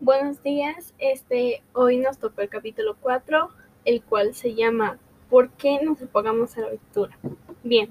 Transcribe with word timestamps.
Buenos 0.00 0.42
días, 0.42 0.92
este, 0.98 1.62
hoy 1.72 1.96
nos 1.96 2.18
tocó 2.18 2.42
el 2.42 2.50
capítulo 2.50 2.98
4, 3.00 3.48
el 3.86 4.02
cual 4.02 4.34
se 4.34 4.54
llama 4.54 4.98
¿Por 5.30 5.48
qué 5.52 5.80
nos 5.82 6.02
apagamos 6.02 6.58
a 6.58 6.60
la 6.60 6.70
lectura? 6.72 7.18
Bien, 7.64 7.88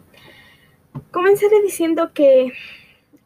comenzaré 1.10 1.64
diciendo 1.64 2.12
que 2.14 2.54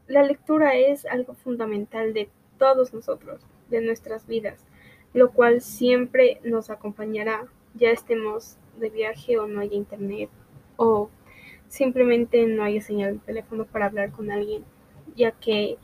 la 0.07 0.23
lectura 0.23 0.78
es 0.78 1.05
algo 1.05 1.34
fundamental 1.34 2.13
de 2.13 2.29
todos 2.57 2.94
nosotros, 2.94 3.42
de 3.70 3.81
nuestras 3.81 4.25
vidas, 4.25 4.65
lo 5.14 5.32
cual 5.32 5.59
siempre 5.59 6.39
nos 6.46 6.70
acompañará, 6.70 7.48
ya 7.73 7.89
estemos 7.89 8.55
de 8.80 8.89
viaje 8.89 9.38
o 9.38 9.46
no 9.46 9.59
haya 9.59 9.75
internet, 9.75 10.30
o 10.77 11.09
simplemente 11.68 12.46
no 12.46 12.64
haya 12.64 12.82
señal 12.82 13.16
de 13.16 13.25
teléfono 13.25 13.66
para 13.66 13.88
hablar 13.88 14.14
con 14.14 14.32
alguien, 14.32 14.64
ya 15.18 15.34
que 15.34 15.77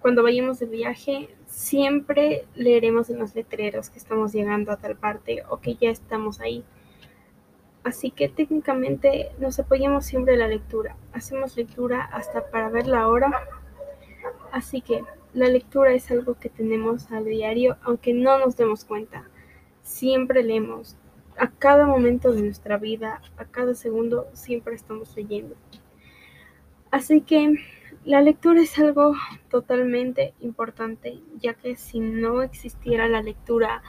cuando 0.00 0.22
vayamos 0.22 0.58
de 0.58 0.66
viaje, 0.66 1.28
siempre 1.46 2.46
leeremos 2.54 3.10
en 3.10 3.18
los 3.18 3.34
letreros 3.34 3.90
que 3.90 3.98
estamos 3.98 4.32
llegando 4.32 4.72
a 4.72 4.78
tal 4.78 4.96
parte 4.96 5.42
o 5.48 5.58
que 5.58 5.74
ya 5.74 5.90
estamos 5.90 6.40
ahí. 6.40 6.64
Así 7.84 8.10
que 8.10 8.28
técnicamente 8.28 9.30
nos 9.38 9.58
apoyamos 9.58 10.04
siempre 10.04 10.34
en 10.34 10.40
la 10.40 10.48
lectura. 10.48 10.96
Hacemos 11.12 11.56
lectura 11.56 12.02
hasta 12.12 12.50
para 12.50 12.68
ver 12.68 12.86
la 12.86 13.08
hora. 13.08 13.30
Así 14.52 14.80
que 14.80 15.04
la 15.32 15.48
lectura 15.48 15.92
es 15.92 16.10
algo 16.10 16.34
que 16.34 16.48
tenemos 16.48 17.10
a 17.12 17.20
diario, 17.20 17.76
aunque 17.82 18.14
no 18.14 18.38
nos 18.38 18.56
demos 18.56 18.84
cuenta. 18.84 19.28
Siempre 19.82 20.42
leemos. 20.42 20.96
A 21.36 21.50
cada 21.50 21.86
momento 21.86 22.32
de 22.32 22.42
nuestra 22.42 22.76
vida, 22.76 23.22
a 23.36 23.44
cada 23.46 23.74
segundo, 23.74 24.28
siempre 24.32 24.74
estamos 24.74 25.16
leyendo. 25.16 25.56
Así 26.90 27.20
que 27.20 27.54
la 28.04 28.20
lectura 28.20 28.62
es 28.62 28.78
algo 28.78 29.14
totalmente 29.48 30.34
importante, 30.40 31.20
ya 31.38 31.54
que 31.54 31.76
si 31.76 32.00
no 32.00 32.42
existiera 32.42 33.08
la 33.08 33.22
lectura, 33.22 33.82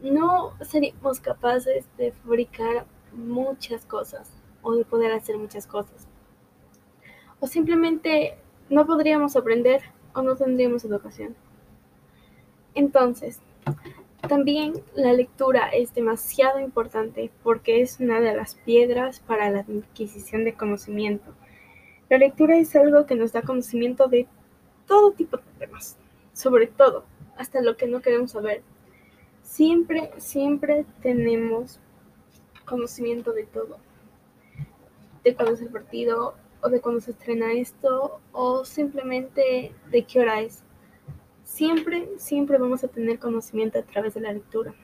no 0.00 0.54
seríamos 0.62 1.20
capaces 1.20 1.86
de 1.98 2.12
fabricar 2.12 2.86
muchas 3.12 3.84
cosas 3.84 4.32
o 4.62 4.74
de 4.74 4.84
poder 4.84 5.12
hacer 5.12 5.36
muchas 5.36 5.66
cosas. 5.66 6.06
O 7.40 7.46
simplemente 7.46 8.38
no 8.70 8.86
podríamos 8.86 9.36
aprender 9.36 9.82
o 10.14 10.22
no 10.22 10.36
tendríamos 10.36 10.84
educación. 10.84 11.36
Entonces, 12.74 13.40
también 14.28 14.74
la 14.94 15.12
lectura 15.12 15.68
es 15.68 15.94
demasiado 15.94 16.60
importante 16.60 17.30
porque 17.42 17.80
es 17.80 18.00
una 18.00 18.20
de 18.20 18.34
las 18.34 18.54
piedras 18.54 19.20
para 19.20 19.50
la 19.50 19.60
adquisición 19.60 20.44
de 20.44 20.54
conocimiento. 20.54 21.34
La 22.08 22.18
lectura 22.18 22.56
es 22.56 22.74
algo 22.74 23.04
que 23.04 23.14
nos 23.14 23.32
da 23.32 23.42
conocimiento 23.42 24.08
de 24.08 24.26
todo 24.86 25.12
tipo 25.12 25.36
de 25.36 25.66
temas, 25.66 25.98
sobre 26.32 26.66
todo, 26.66 27.04
hasta 27.36 27.60
lo 27.60 27.76
que 27.76 27.86
no 27.86 28.00
queremos 28.00 28.32
saber. 28.32 28.62
Siempre, 29.42 30.10
siempre 30.16 30.86
tenemos 31.02 31.80
conocimiento 32.64 33.32
de 33.32 33.44
todo. 33.44 33.78
De 35.22 35.34
cuándo 35.34 35.54
es 35.54 35.60
el 35.60 35.68
partido, 35.68 36.34
o 36.62 36.68
de 36.70 36.80
cuándo 36.80 37.00
se 37.00 37.10
estrena 37.10 37.52
esto, 37.52 38.20
o 38.32 38.64
simplemente 38.64 39.74
de 39.90 40.04
qué 40.04 40.20
hora 40.20 40.40
es. 40.40 40.64
Siempre, 41.44 42.08
siempre 42.16 42.58
vamos 42.58 42.84
a 42.84 42.88
tener 42.88 43.18
conocimiento 43.18 43.78
a 43.78 43.82
través 43.82 44.14
de 44.14 44.20
la 44.20 44.32
lectura. 44.32 44.74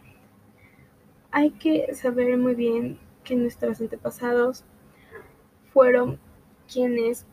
Hay 1.31 1.51
que 1.53 1.95
saber 1.95 2.37
muy 2.37 2.55
bien 2.55 2.99
que 3.25 3.35
nuestros 3.35 3.81
antepasados 3.81 4.65
fueron 5.73 6.21
quienes 6.73 7.27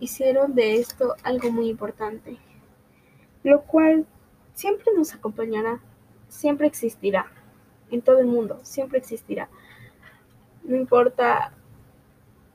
hicieron 0.00 0.54
de 0.54 0.76
esto 0.76 1.14
algo 1.22 1.50
muy 1.50 1.68
importante, 1.68 2.38
lo 3.42 3.62
cual 3.62 4.06
siempre 4.54 4.86
nos 4.96 5.14
acompañará, 5.14 5.80
siempre 6.28 6.66
existirá, 6.66 7.26
en 7.90 8.02
todo 8.02 8.18
el 8.18 8.26
mundo, 8.26 8.60
siempre 8.62 8.98
existirá. 8.98 9.48
No 10.62 10.76
importa 10.76 11.52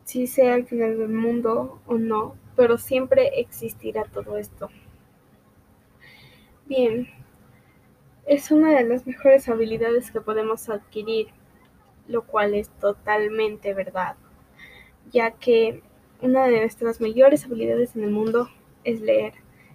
si 0.04 0.28
sea 0.28 0.56
el 0.56 0.66
final 0.66 0.98
del 0.98 1.10
mundo 1.10 1.80
o 1.86 1.96
no, 1.96 2.36
pero 2.56 2.78
siempre 2.78 3.40
existirá 3.40 4.04
todo 4.06 4.38
esto. 4.38 4.70
Bien, 6.66 7.08
es 8.26 8.52
una 8.52 8.78
de 8.78 8.84
las 8.84 9.08
mejores 9.08 9.48
habilidades 9.50 10.12
que 10.12 10.22
podemos 10.22 10.70
adquirir, 10.70 11.30
lo 12.08 12.24
cual 12.24 12.54
es 12.54 12.70
totalmente 12.70 13.74
verdad 13.74 14.16
ya 15.12 15.32
que 15.32 15.82
una 16.22 16.48
de 16.48 16.60
nuestras 16.60 17.02
mayores 17.02 17.46
habilidades 17.46 17.96
en 17.96 18.04
el 18.04 18.12
mundo 18.12 18.50
es 18.84 19.02
leer 19.02 19.34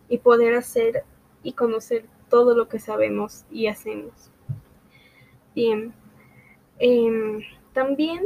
y 0.09 0.19
poder 0.19 0.55
hacer 0.55 1.05
y 1.43 1.53
conocer 1.53 2.07
todo 2.29 2.55
lo 2.55 2.69
que 2.69 2.79
sabemos 2.79 3.45
y 3.51 3.67
hacemos. 3.67 4.31
Bien, 5.55 5.95
em, 6.79 7.41
también 7.73 8.25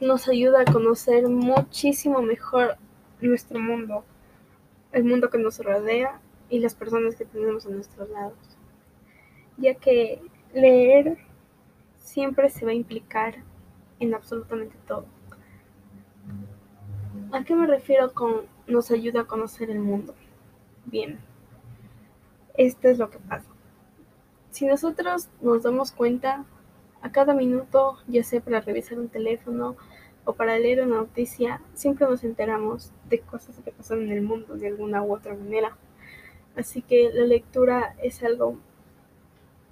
nos 0.00 0.28
ayuda 0.28 0.62
a 0.62 0.72
conocer 0.72 1.28
muchísimo 1.28 2.22
mejor 2.22 2.76
nuestro 3.20 3.58
mundo, 3.58 4.04
el 4.92 5.04
mundo 5.04 5.30
que 5.30 5.38
nos 5.38 5.58
rodea 5.58 6.20
y 6.48 6.60
las 6.60 6.74
personas 6.74 7.16
que 7.16 7.24
tenemos 7.24 7.66
a 7.66 7.70
nuestros 7.70 8.08
lados, 8.08 8.38
ya 9.56 9.74
que 9.74 10.22
leer 10.54 11.18
siempre 11.96 12.48
se 12.48 12.64
va 12.64 12.70
a 12.70 12.74
implicar 12.74 13.36
en 14.00 14.14
absolutamente 14.14 14.76
todo. 14.86 15.17
¿A 17.30 17.44
qué 17.44 17.54
me 17.54 17.66
refiero 17.66 18.14
con 18.14 18.46
nos 18.66 18.90
ayuda 18.90 19.20
a 19.20 19.26
conocer 19.26 19.68
el 19.68 19.80
mundo? 19.80 20.14
Bien, 20.86 21.18
esto 22.56 22.88
es 22.88 22.96
lo 22.96 23.10
que 23.10 23.18
pasa. 23.18 23.50
Si 24.50 24.64
nosotros 24.64 25.28
nos 25.42 25.62
damos 25.62 25.92
cuenta 25.92 26.46
a 27.02 27.12
cada 27.12 27.34
minuto, 27.34 27.98
ya 28.06 28.24
sea 28.24 28.40
para 28.40 28.62
revisar 28.62 28.98
un 28.98 29.10
teléfono 29.10 29.76
o 30.24 30.32
para 30.32 30.58
leer 30.58 30.80
una 30.80 30.96
noticia, 30.96 31.60
siempre 31.74 32.06
nos 32.06 32.24
enteramos 32.24 32.92
de 33.10 33.20
cosas 33.20 33.60
que 33.62 33.72
pasan 33.72 34.00
en 34.02 34.12
el 34.12 34.22
mundo 34.22 34.56
de 34.56 34.68
alguna 34.68 35.02
u 35.02 35.12
otra 35.12 35.34
manera. 35.34 35.76
Así 36.56 36.80
que 36.80 37.10
la 37.12 37.24
lectura 37.24 37.94
es 38.02 38.22
algo 38.22 38.56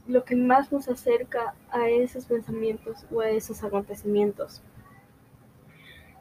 lo 0.06 0.24
que 0.24 0.36
más 0.36 0.70
nos 0.72 0.88
acerca 0.88 1.54
a 1.70 1.88
esos 1.88 2.26
pensamientos 2.26 3.06
o 3.10 3.20
a 3.20 3.30
esos 3.30 3.64
acontecimientos. 3.64 4.60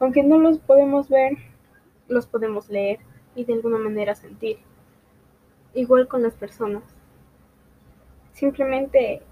Aunque 0.00 0.22
no 0.22 0.38
los 0.38 0.58
podemos 0.58 1.08
ver, 1.08 1.32
los 2.08 2.26
podemos 2.26 2.68
leer 2.68 2.98
y 3.34 3.44
de 3.44 3.54
alguna 3.54 3.78
manera 3.78 4.14
sentir. 4.14 4.58
Igual 5.74 6.08
con 6.08 6.22
las 6.22 6.34
personas. 6.34 6.82
Simplemente 8.32 9.22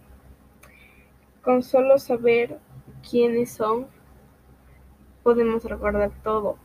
con 1.43 1.63
solo 1.63 1.99
saber 1.99 2.59
quiénes 3.09 3.51
son, 3.51 3.87
podemos 5.23 5.65
recordar 5.65 6.11
todo 6.23 6.57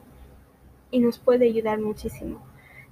y 0.92 1.00
nos 1.00 1.20
puede 1.20 1.46
ayudar 1.46 1.80
muchísimo. 1.80 2.42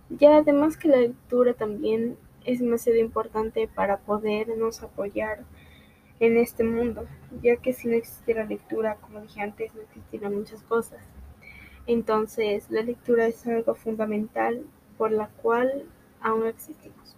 Ya 0.09 0.37
además 0.37 0.77
que 0.77 0.87
la 0.89 0.97
lectura 0.97 1.53
también 1.53 2.17
es 2.45 2.59
demasiado 2.59 2.99
importante 2.99 3.67
para 3.67 3.97
podernos 3.97 4.81
apoyar 4.83 5.43
en 6.19 6.37
este 6.37 6.63
mundo, 6.63 7.05
ya 7.41 7.57
que 7.57 7.73
si 7.73 7.87
no 7.87 7.95
existiera 7.95 8.45
lectura, 8.45 8.95
como 8.95 9.21
dije 9.21 9.41
antes, 9.41 9.73
no 9.73 9.81
existieran 9.81 10.35
muchas 10.35 10.61
cosas. 10.63 10.99
Entonces, 11.85 12.69
la 12.69 12.81
lectura 12.81 13.27
es 13.27 13.45
algo 13.47 13.75
fundamental 13.75 14.63
por 14.97 15.11
la 15.11 15.27
cual 15.27 15.85
aún 16.21 16.47
existimos. 16.47 17.15